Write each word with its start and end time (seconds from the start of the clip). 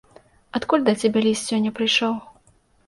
Адкуль 0.59 0.87
да 0.89 0.95
цябе 1.03 1.25
ліст 1.29 1.47
сёння 1.53 1.77
прыйшоў? 1.83 2.13